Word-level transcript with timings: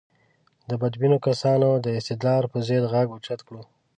د 0.69 0.71
بدبینو 0.81 1.17
کسانو 1.27 1.69
د 1.85 1.87
استدلال 1.99 2.43
پر 2.51 2.59
ضد 2.67 2.83
غږ 2.93 3.07
اوچت 3.15 3.39
کړو. 3.47 3.61